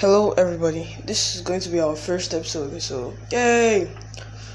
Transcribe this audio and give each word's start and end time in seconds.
Hello, 0.00 0.30
everybody. 0.30 0.94
This 1.04 1.34
is 1.34 1.40
going 1.42 1.58
to 1.58 1.68
be 1.70 1.80
our 1.80 1.96
first 1.96 2.32
episode, 2.32 2.80
so 2.80 3.14
yay! 3.32 3.90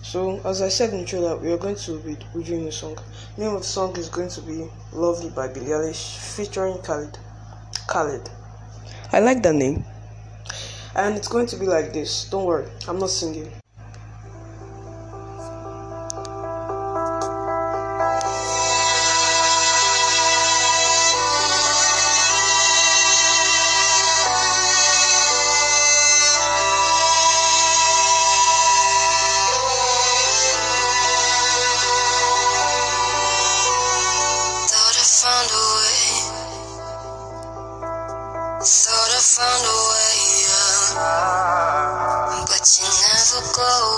So, 0.00 0.40
as 0.44 0.62
I 0.62 0.68
said 0.68 0.90
in 0.90 1.00
the 1.00 1.04
trailer, 1.04 1.36
we 1.36 1.50
are 1.50 1.56
going 1.56 1.74
to 1.74 1.98
be 1.98 2.16
reviewing 2.32 2.68
a 2.68 2.70
song. 2.70 2.96
The 3.34 3.42
name 3.42 3.54
of 3.56 3.62
the 3.62 3.66
song 3.66 3.96
is 3.96 4.08
going 4.08 4.28
to 4.28 4.40
be 4.42 4.70
"Lovely" 4.92 5.30
by 5.30 5.48
Billie 5.48 5.74
Eilish, 5.74 6.18
featuring 6.36 6.78
Khalid. 6.82 7.18
Khalid. 7.88 8.30
I 9.12 9.18
like 9.18 9.42
that 9.42 9.56
name, 9.56 9.84
and 10.94 11.16
it's 11.16 11.26
going 11.26 11.46
to 11.46 11.56
be 11.56 11.66
like 11.66 11.92
this. 11.92 12.30
Don't 12.30 12.44
worry, 12.44 12.70
I'm 12.86 13.00
not 13.00 13.10
singing. 13.10 13.50
Thought 38.64 39.12
I 39.12 39.20
found 39.20 39.60
a 39.60 39.76
way, 39.92 40.40
yeah. 40.96 42.44
But 42.48 42.64
you 42.80 42.88
never 42.88 43.44
go 43.52 43.93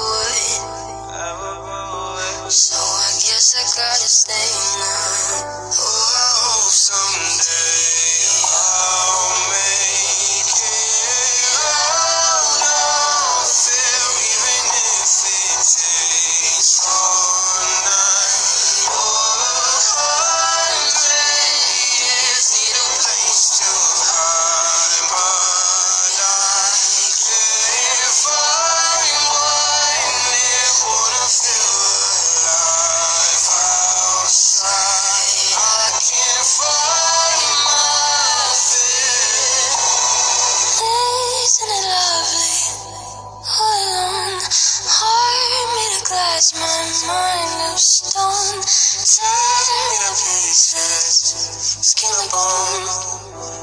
made 46.36 46.52
my 46.60 47.08
mind 47.08 47.72
of 47.72 47.78
stone. 47.80 48.60
Tear 48.60 49.24
me 49.72 49.96
to 50.04 50.12
pieces, 50.20 51.80
skin 51.80 52.12
and 52.12 52.28
bone. 52.30 52.84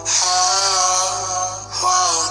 Hello, 0.10 1.70
welcome 1.70 2.23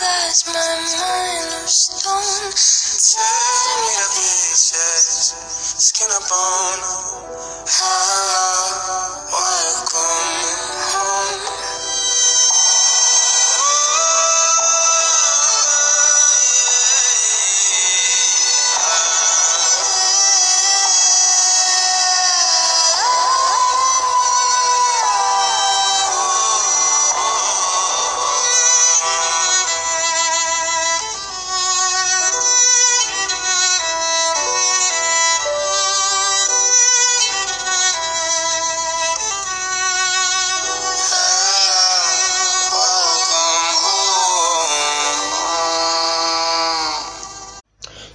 Heart 0.00 0.44
made 0.46 0.46
of 0.46 0.46
glass, 0.46 0.46
my 0.46 0.54
mind 0.54 1.64
of 1.64 1.70
stone. 1.70 2.52
Tear 3.10 3.82
me 3.82 3.90
to 3.98 4.06
pieces, 4.14 5.34
skin 5.78 6.08
and 6.10 6.26
bone. 6.28 6.82
Hello, 7.66 8.17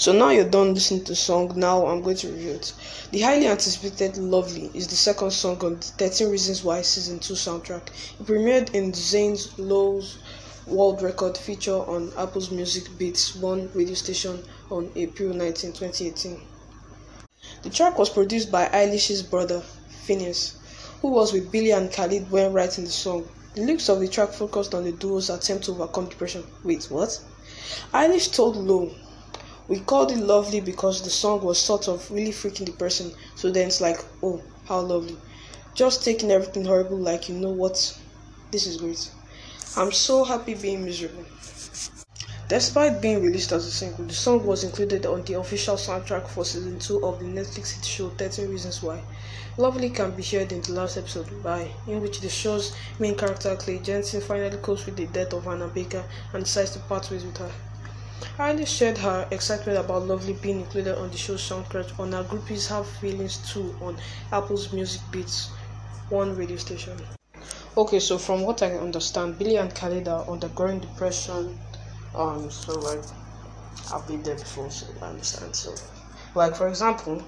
So 0.03 0.11
now 0.11 0.31
you're 0.31 0.43
done 0.49 0.73
listening 0.73 1.05
to 1.05 1.13
the 1.13 1.15
song. 1.15 1.53
Now 1.55 1.87
I'm 1.87 2.01
going 2.01 2.17
to 2.17 2.27
review 2.27 2.51
it. 2.51 2.73
The 3.11 3.21
highly 3.21 3.47
anticipated 3.47 4.17
"Lovely" 4.17 4.69
is 4.73 4.87
the 4.87 4.97
second 4.97 5.31
song 5.31 5.63
on 5.63 5.75
the 5.75 5.81
13 5.81 6.29
Reasons 6.29 6.61
Why 6.61 6.81
Season 6.81 7.19
2 7.19 7.33
soundtrack. 7.35 7.87
It 8.19 8.25
premiered 8.25 8.73
in 8.73 8.93
Zane's 8.93 9.57
Lowe's 9.57 10.17
world 10.67 11.01
record 11.01 11.37
feature 11.37 11.77
on 11.77 12.11
Apple's 12.17 12.51
Music 12.51 12.83
Beats 12.97 13.33
One 13.37 13.71
radio 13.73 13.93
station 13.93 14.43
on 14.69 14.91
April 14.97 15.33
19, 15.33 15.71
2018. 15.71 16.41
The 17.61 17.69
track 17.69 17.97
was 17.97 18.09
produced 18.09 18.51
by 18.51 18.65
Eilish's 18.65 19.23
brother, 19.23 19.63
Finneas, 20.05 20.55
who 21.01 21.11
was 21.11 21.31
with 21.31 21.49
Billie 21.49 21.71
and 21.71 21.89
Khalid 21.89 22.29
when 22.29 22.51
writing 22.51 22.83
the 22.83 22.91
song. 22.91 23.25
The 23.55 23.61
lyrics 23.61 23.87
of 23.87 24.01
the 24.01 24.09
track 24.09 24.33
focused 24.33 24.75
on 24.75 24.83
the 24.83 24.91
duo's 24.91 25.29
attempt 25.29 25.63
to 25.63 25.71
overcome 25.71 26.09
depression. 26.09 26.43
Wait, 26.65 26.91
what? 26.91 27.21
Eilish 27.93 28.33
told 28.33 28.57
Low, 28.57 28.91
We 29.67 29.79
called 29.79 30.11
it 30.11 30.17
lovely 30.17 30.59
because 30.59 31.01
the 31.01 31.09
song 31.09 31.41
was 31.41 31.57
sort 31.57 31.87
of 31.87 32.11
really 32.11 32.31
freaking 32.31 32.65
depressing, 32.65 33.13
so 33.35 33.49
then 33.49 33.67
it's 33.67 33.79
like, 33.79 34.03
oh, 34.21 34.41
how 34.65 34.81
lovely. 34.81 35.17
Just 35.73 36.03
taking 36.03 36.31
everything 36.31 36.65
horrible 36.65 36.97
like 36.97 37.29
you 37.29 37.35
know 37.35 37.49
what? 37.49 37.97
This 38.51 38.67
is 38.67 38.77
great. 38.77 39.09
I'm 39.77 39.91
so 39.91 40.23
happy 40.23 40.53
being 40.53 40.83
miserable. 40.83 41.25
Despite 42.49 43.01
being 43.01 43.23
released 43.23 43.53
as 43.53 43.65
a 43.65 43.71
single, 43.71 44.05
the 44.05 44.13
song 44.13 44.45
was 44.45 44.65
included 44.65 45.05
on 45.05 45.23
the 45.23 45.39
official 45.39 45.75
soundtrack 45.75 46.27
for 46.27 46.43
season 46.43 46.77
2 46.77 47.05
of 47.05 47.19
the 47.19 47.25
Netflix 47.25 47.71
hit 47.71 47.85
show 47.85 48.09
13 48.09 48.49
Reasons 48.49 48.83
Why. 48.83 49.01
Lovely 49.57 49.89
can 49.89 50.11
be 50.11 50.23
heard 50.23 50.51
in 50.51 50.61
the 50.61 50.73
last 50.73 50.97
episode, 50.97 51.41
Bye, 51.41 51.71
in 51.87 52.01
which 52.01 52.19
the 52.19 52.29
show's 52.29 52.75
main 52.99 53.15
character 53.15 53.55
Clay 53.55 53.79
Jensen 53.79 54.19
finally 54.19 54.57
copes 54.57 54.85
with 54.85 54.97
the 54.97 55.07
death 55.07 55.31
of 55.33 55.45
Hannah 55.45 55.69
Baker 55.69 56.03
and 56.33 56.43
decides 56.43 56.71
to 56.71 56.79
part 56.79 57.09
ways 57.09 57.23
with 57.23 57.37
her. 57.37 57.51
Eilish 58.37 58.67
shared 58.67 58.99
her 58.99 59.27
excitement 59.31 59.77
about 59.79 60.03
Lovely 60.05 60.33
being 60.33 60.59
included 60.61 60.97
on 60.97 61.09
the 61.09 61.17
show's 61.17 61.41
soundtrack 61.47 61.99
on 61.99 62.11
her 62.11 62.23
groupies 62.23 62.67
Have 62.67 62.87
Feelings 62.87 63.37
too 63.37 63.75
on 63.81 63.97
Apple's 64.31 64.71
Music 64.71 65.01
Beats, 65.11 65.51
one 66.09 66.35
radio 66.35 66.57
station. 66.57 66.99
Okay, 67.77 67.99
so 67.99 68.17
from 68.17 68.41
what 68.43 68.61
I 68.63 68.73
understand, 68.77 69.37
Billie 69.39 69.57
and 69.57 69.73
Khalid 69.73 70.07
are 70.07 70.29
undergoing 70.29 70.79
depression. 70.79 71.59
Um, 72.15 72.49
so 72.51 72.79
like 72.79 73.03
I've 73.93 74.07
been 74.07 74.23
there 74.23 74.35
before, 74.35 74.71
so 74.71 74.87
I 75.01 75.07
understand. 75.07 75.55
So, 75.55 75.75
like 76.35 76.55
for 76.55 76.67
example, 76.67 77.27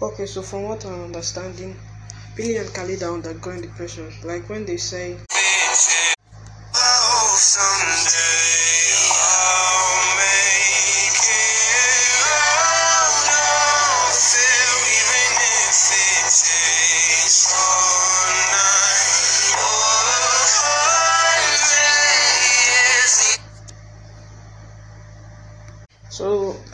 Okay, 0.00 0.24
so 0.24 0.42
from 0.42 0.62
what 0.62 0.86
I'm 0.86 1.04
understanding, 1.04 1.82
Billie 2.34 2.56
and 2.56 2.72
Khalid 2.72 3.02
are 3.02 3.14
undergoing 3.14 3.60
depression. 3.62 4.10
Like 4.24 4.48
when 4.48 4.64
they 4.64 4.78
say, 4.78 5.25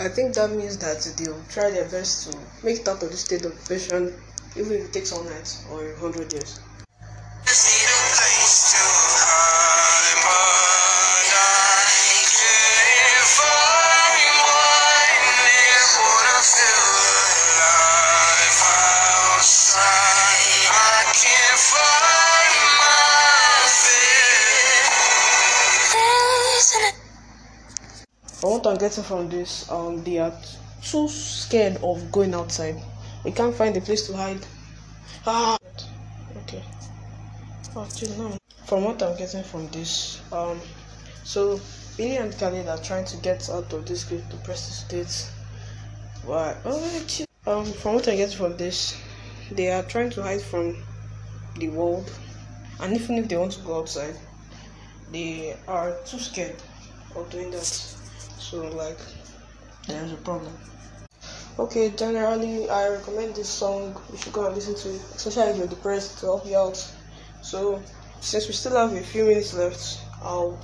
I 0.04 0.08
think 0.08 0.34
that 0.34 0.50
means 0.50 0.78
that 0.78 1.00
they'll 1.16 1.44
try 1.44 1.70
their 1.70 1.88
best 1.88 2.24
to 2.24 2.50
make 2.62 2.80
it 2.80 2.88
out 2.88 3.02
of 3.02 3.10
this 3.10 3.20
state 3.22 3.44
of 3.44 3.56
depression, 3.56 4.20
even 4.56 4.72
if 4.72 4.86
it 4.86 4.92
takes 4.92 5.12
all 5.12 5.24
night 5.24 5.48
or 5.64 5.92
a 5.92 5.98
hundred 5.98 6.32
years. 6.32 6.58
What 28.62 28.74
I'm 28.74 28.78
getting 28.78 29.02
from 29.02 29.28
this, 29.28 29.68
um, 29.72 30.04
they 30.04 30.18
are 30.18 30.32
so 30.82 31.08
scared 31.08 31.78
of 31.82 32.12
going 32.12 32.32
outside. 32.32 32.80
They 33.24 33.32
can't 33.32 33.52
find 33.52 33.76
a 33.76 33.80
place 33.80 34.06
to 34.06 34.16
hide. 34.16 34.38
Ah, 35.26 35.58
okay. 36.36 36.62
Oh, 37.74 37.88
chill 37.92 38.16
now. 38.16 38.38
From 38.66 38.84
what 38.84 39.02
I'm 39.02 39.18
getting 39.18 39.42
from 39.42 39.66
this, 39.70 40.22
um, 40.30 40.60
so 41.24 41.60
Billie 41.96 42.18
and 42.18 42.38
Khalid 42.38 42.68
are 42.68 42.78
trying 42.78 43.04
to 43.06 43.16
get 43.16 43.50
out 43.50 43.72
of 43.72 43.84
this 43.84 44.04
great 44.04 44.28
depressive 44.28 44.74
state. 44.74 45.28
Why? 46.24 46.54
Oh, 46.64 47.04
chill. 47.08 47.26
Um, 47.48 47.64
from 47.64 47.94
what 47.94 48.06
I 48.06 48.14
get 48.14 48.32
from 48.32 48.56
this, 48.56 48.96
they 49.50 49.72
are 49.72 49.82
trying 49.82 50.10
to 50.10 50.22
hide 50.22 50.40
from 50.40 50.76
the 51.58 51.68
world, 51.70 52.08
and 52.78 52.94
even 52.94 53.18
if 53.18 53.28
they 53.28 53.36
want 53.36 53.54
to 53.54 53.60
go 53.62 53.80
outside, 53.80 54.14
they 55.10 55.56
are 55.66 55.96
too 56.06 56.20
scared 56.20 56.62
of 57.16 57.28
doing 57.28 57.50
that. 57.50 57.96
So 58.42 58.68
like, 58.68 58.98
there's 59.86 60.12
a 60.12 60.16
problem. 60.16 60.52
Okay, 61.58 61.90
generally 61.90 62.68
I 62.68 62.88
recommend 62.88 63.36
this 63.36 63.48
song. 63.48 63.96
If 64.08 64.12
you 64.12 64.18
should 64.18 64.32
go 64.32 64.46
and 64.46 64.54
listen 64.54 64.74
to 64.74 64.88
it, 64.94 65.00
especially 65.14 65.52
if 65.52 65.56
you're 65.58 65.66
depressed 65.68 66.18
to 66.18 66.26
help 66.26 66.46
you 66.46 66.58
out. 66.58 66.76
So 67.40 67.80
since 68.20 68.48
we 68.48 68.52
still 68.52 68.76
have 68.76 68.92
a 68.94 69.00
few 69.00 69.24
minutes 69.24 69.54
left, 69.54 70.04
I'll 70.22 70.58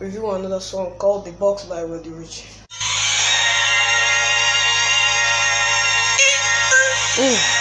review 0.00 0.30
another 0.30 0.60
song 0.60 0.96
called 0.98 1.24
"The 1.24 1.32
Box" 1.32 1.64
by 1.64 1.84
Roddy 1.84 2.10
Ricch. 2.10 2.58
Mm. 7.16 7.51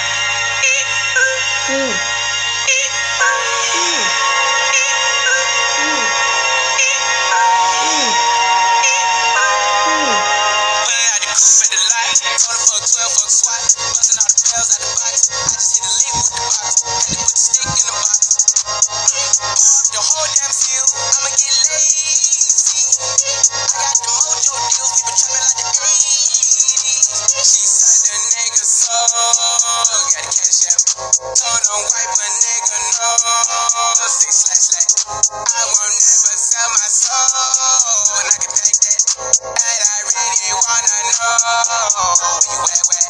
Where? 41.41 43.01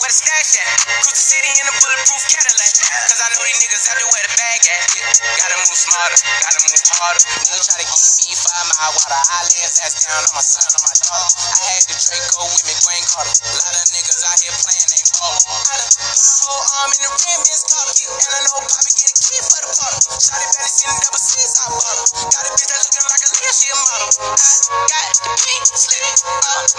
The 0.00 0.08
stash 0.08 0.56
at? 0.56 0.80
Cruise 0.80 1.12
the 1.12 1.16
city 1.28 1.52
in 1.52 1.68
a 1.68 1.74
bulletproof 1.76 2.24
Cadillac. 2.24 2.72
Cause 3.12 3.20
I 3.20 3.28
know 3.36 3.44
these 3.44 3.60
niggas 3.68 3.84
out 3.84 4.00
there 4.00 4.08
where 4.08 4.24
the 4.24 4.32
bag 4.32 4.60
at. 4.64 4.80
Yeah. 4.96 5.12
Gotta 5.36 5.56
move 5.60 5.76
smarter, 5.76 6.16
gotta 6.16 6.60
move 6.64 6.80
harder. 6.96 7.20
Nigga 7.20 7.60
try 7.68 7.84
to 7.84 7.88
keep 7.92 8.32
me 8.32 8.32
five 8.32 8.64
mile 8.64 8.92
water. 8.96 9.20
I 9.28 9.44
lay 9.44 9.60
his 9.60 9.76
ass 9.84 9.92
down 10.08 10.24
on 10.24 10.32
my 10.32 10.40
son, 10.40 10.64
on 10.72 10.80
my 10.88 10.96
daughter. 10.96 11.28
I 11.36 11.68
had 11.68 11.84
the 11.84 11.96
Draco 12.00 12.48
with 12.48 12.64
me, 12.64 12.72
Dwayne 12.80 13.04
Carter. 13.12 13.34
A 13.44 13.52
lot 13.60 13.76
of 13.76 13.84
niggas 13.92 14.20
out 14.24 14.38
here 14.40 14.56
playing, 14.56 14.88
they 14.88 15.04
ball. 15.20 15.36
I 15.36 15.74
done 15.76 15.92
whole 16.00 16.64
arm 16.80 16.90
in 16.96 17.00
the 17.04 17.12
rim, 17.12 17.40
Vince 17.44 17.64
Carter. 17.68 17.92
And 18.08 18.32
I 18.32 18.40
know 18.40 18.56
Poppy 18.72 18.92
get 18.96 19.12
a 19.12 19.18
key 19.20 19.40
for 19.44 19.60
the 19.68 19.70
bottle. 19.76 20.00
Shotty 20.16 20.48
better 20.48 20.72
see 20.72 20.88
the 20.88 20.96
double 20.96 21.20
C's, 21.20 21.52
I 21.60 21.64
bought. 21.76 22.08
Got 22.24 22.44
a 22.48 22.50
bitch 22.56 22.64
that 22.72 22.80
looking 22.88 23.04
like 23.04 23.20
Aaliyah, 23.20 23.52
she 23.52 23.68
a 23.68 23.76
model. 23.84 24.08
I 24.16 24.88
got 24.88 25.12
the 25.20 25.32
pink 25.36 25.64
slip 25.76 26.25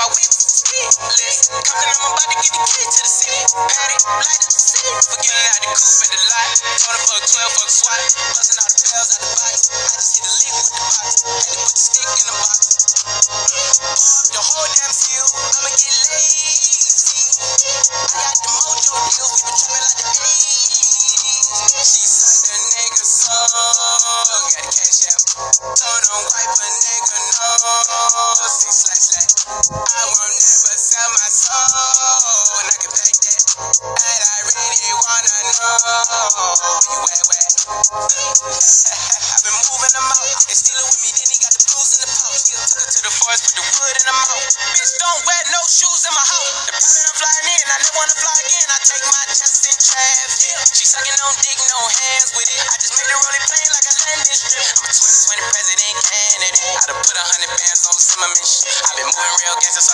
my 0.07 0.15
whip, 0.15 0.31
speedless. 0.31 1.51
Compton, 1.51 1.89
I'm 1.91 1.99
about 1.99 2.23
to 2.23 2.27
get 2.31 2.47
the 2.47 2.63
key 2.63 2.85
to 2.87 2.99
the 3.03 3.11
city. 3.11 3.43
Patty, 3.51 3.97
light 4.07 4.39
up 4.39 4.53
the 4.55 4.63
city. 4.63 4.87
Forgetting 5.03 5.51
out 5.51 5.59
the 5.59 5.75
coupe 5.75 6.03
at 6.03 6.09
the 6.11 6.19
lot. 6.31 6.47
Told 6.79 6.95
her 6.95 7.03
fuck 7.07 7.23
12, 7.27 7.51
fuck 7.59 7.71
SWAT. 7.75 8.07
Busting 8.07 8.59
all 8.63 8.71
the 8.71 8.79
bells 8.87 9.09
out 9.11 9.19
the 9.19 9.27
box. 9.35 9.67
I 9.67 9.99
just 9.99 10.15
hit 10.15 10.23
a 10.23 10.31
the 10.31 10.51
box. 10.55 10.66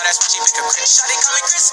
That's 0.04 0.20
why 0.20 0.28
she 0.28 0.40
pick 0.44 0.60
a 0.60 0.62
crit. 0.68 0.86
Shawty 0.88 1.16
call 1.24 1.34
me 1.34 1.42
Chris 1.48 1.66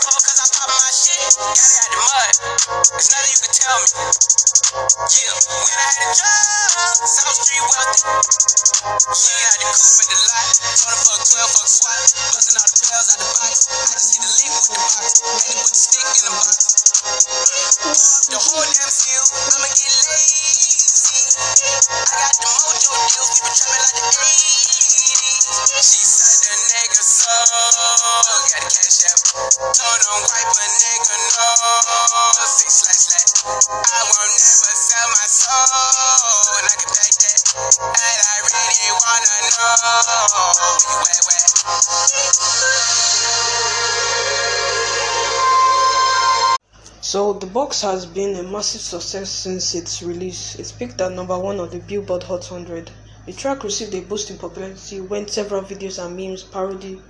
So 47.02 47.34
the 47.34 47.46
box 47.46 47.82
has 47.82 48.06
been 48.06 48.36
a 48.38 48.44
massive 48.44 48.82
success 48.82 49.30
since 49.30 49.76
its 49.76 50.02
release. 50.02 50.56
It 50.56 50.74
peaked 50.80 51.02
at 51.02 51.12
number 51.12 51.38
one 51.38 51.60
on 51.60 51.70
the 51.70 51.80
Billboard 51.80 52.24
Hot 52.24 52.50
100. 52.50 52.90
The 53.26 53.34
track 53.34 53.64
received 53.64 53.94
a 53.94 54.02
boost 54.02 54.32
in 54.32 54.38
popularity 54.38 55.02
when 55.02 55.28
several 55.28 55.62
videos 55.62 56.04
and 56.04 56.16
memes 56.16 56.44
parody 56.44 57.02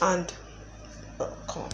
and 0.00 0.32
oh, 1.18 1.32
on, 1.56 1.70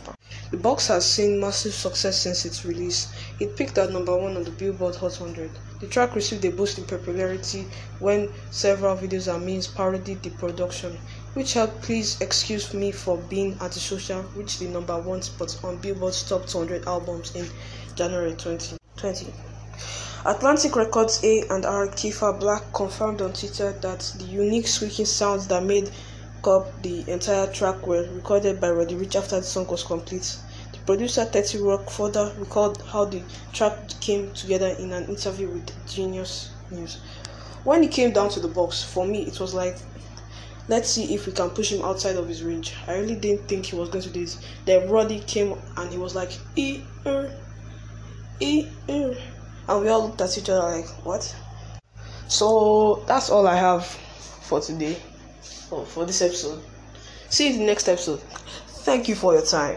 The 0.51 0.57
box 0.57 0.87
has 0.87 1.05
seen 1.05 1.41
massive 1.41 1.75
success 1.75 2.17
since 2.19 2.45
its 2.45 2.65
release. 2.65 3.09
It 3.41 3.57
peaked 3.57 3.77
at 3.77 3.93
number 3.93 4.17
one 4.17 4.37
on 4.37 4.45
the 4.45 4.53
Billboard 4.53 4.95
Hot 4.97 5.21
100. 5.21 5.51
The 5.81 5.87
track 5.87 6.17
received 6.17 6.45
a 6.45 6.51
boost 6.51 6.77
in 6.79 6.87
popularity 6.87 7.71
when 8.01 8.33
several 8.51 8.97
videos 8.97 9.33
and 9.33 9.47
memes 9.47 9.69
parodied 9.69 10.25
the 10.25 10.31
production, 10.31 10.99
which 11.35 11.53
helped 11.53 11.83
Please 11.83 12.21
Excuse 12.21 12.75
Me 12.75 12.91
for 12.91 13.17
Being 13.17 13.57
Antisocial 13.61 14.25
reach 14.35 14.59
the 14.59 14.67
number 14.67 14.99
one 15.01 15.23
spot 15.23 15.57
on 15.63 15.79
Billboard's 15.79 16.25
Top 16.25 16.47
200 16.47 16.85
albums 16.89 17.31
in 17.37 17.49
January 17.95 18.33
2020. 18.35 19.33
Atlantic 20.25 20.75
Records 20.75 21.21
A 21.23 21.45
and 21.49 21.65
R 21.65 21.87
Kiefer 21.87 22.33
Black 22.41 22.73
confirmed 22.73 23.23
on 23.23 23.33
Twitter 23.33 23.79
that 23.81 24.01
the 24.19 24.25
unique 24.25 24.67
squeaking 24.67 25.07
sounds 25.07 25.47
that 25.47 25.63
made 25.63 25.93
up 26.43 26.83
the 26.83 27.09
entire 27.09 27.47
track 27.47 27.87
were 27.87 28.03
recorded 28.13 28.61
by 28.61 28.71
Roddy 28.71 28.97
Ricch 28.97 29.15
after 29.15 29.37
the 29.37 29.47
song 29.47 29.69
was 29.69 29.85
complete. 29.85 30.39
Producer 30.89 31.27
30 31.27 31.59
Roc 31.59 31.83
recalled 32.39 32.83
how 32.91 33.05
the 33.05 33.23
track 33.53 33.77
came 34.01 34.33
together 34.33 34.69
in 34.79 34.91
an 34.95 35.05
interview 35.05 35.47
with 35.51 35.87
Genius 35.87 36.49
News. 36.71 37.03
When 37.65 37.83
he 37.83 37.91
came 37.91 38.11
down 38.15 38.31
to 38.31 38.41
the 38.41 38.49
box, 38.49 38.85
for 38.85 39.07
me 39.07 39.27
it 39.27 39.39
was 39.39 39.53
like 39.53 39.77
let's 40.67 40.89
see 40.89 41.13
if 41.15 41.27
we 41.27 41.33
can 41.33 41.51
push 41.51 41.71
him 41.71 41.85
outside 41.85 42.17
of 42.17 42.27
his 42.27 42.43
range. 42.43 42.75
I 42.87 42.95
really 42.95 43.17
didn't 43.17 43.47
think 43.49 43.67
he 43.67 43.77
was 43.77 43.91
going 43.91 44.03
to 44.05 44.09
do 44.09 44.21
this. 44.21 44.41
Then 44.65 44.89
Roddy 44.89 45.21
came 45.21 45.59
and 45.77 45.93
he 45.93 45.99
was 45.99 46.15
like 46.15 46.31
e 46.57 46.81
er 47.05 47.31
e 48.41 48.67
er 48.89 49.15
and 49.69 49.83
we 49.83 49.91
all 49.91 50.07
looked 50.07 50.23
at 50.23 50.39
each 50.39 50.49
other 50.49 50.75
like 50.75 50.89
what? 51.05 51.37
So 52.29 53.05
that's 53.07 53.29
all 53.29 53.47
I 53.47 53.57
have 53.57 53.85
for 53.85 54.63
today. 54.63 54.97
Oh, 55.71 55.85
for 55.85 56.07
this 56.07 56.23
episode. 56.23 56.63
See 57.29 57.49
you 57.49 57.53
in 57.57 57.61
the 57.61 57.67
next 57.67 57.89
episode. 57.89 58.21
Thank 58.87 59.07
you 59.07 59.15
for 59.15 59.35
your 59.35 59.45
time. 59.45 59.77